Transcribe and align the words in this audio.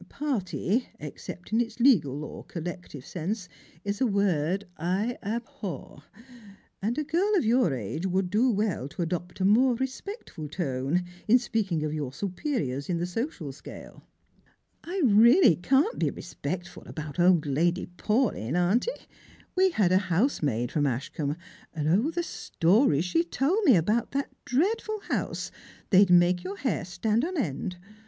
Party, 0.09 0.89
except 0.99 1.53
in 1.53 1.61
its 1.61 1.79
legal 1.79 2.25
or 2.25 2.43
collective 2.45 3.05
sense, 3.05 3.47
is 3.83 4.01
a 4.01 4.07
word 4.07 4.65
I 4.75 5.19
abhor; 5.21 6.01
and 6.81 6.97
a 6.97 7.03
girl 7.03 7.35
of 7.37 7.45
your 7.45 7.71
age 7.75 8.07
would 8.07 8.31
do 8.31 8.49
well 8.49 8.87
to 8.87 9.03
adopt 9.03 9.41
a 9.41 9.45
more 9.45 9.75
respectful 9.75 10.49
tone 10.49 11.03
in 11.27 11.37
speaking 11.37 11.83
of 11.83 11.93
your 11.93 12.11
superiors 12.11 12.89
in 12.89 12.97
the 12.97 13.05
social 13.05 13.49
Kcale." 13.49 14.01
"I 14.83 15.03
really 15.05 15.55
can't 15.55 15.99
be 15.99 16.09
respectful 16.09 16.81
about 16.87 17.19
old 17.19 17.45
Lady 17.45 17.85
Paulyn, 17.97 18.55
aunt. 18.55 18.87
We 19.55 19.69
had 19.69 19.91
a 19.91 19.99
housemaid 20.09 20.71
from 20.71 20.87
Ashcombe; 20.87 21.37
and, 21.75 21.87
0, 21.87 22.09
the 22.09 22.23
stories 22.23 23.05
she 23.05 23.23
told 23.23 23.63
me 23.65 23.75
about 23.75 24.13
that 24.13 24.31
dreadful 24.45 25.01
house! 25.09 25.51
They'd 25.91 26.09
make 26.09 26.43
your 26.43 26.57
hair 26.57 26.85
stand 26.85 27.23
on 27.23 27.37
end. 27.37 27.77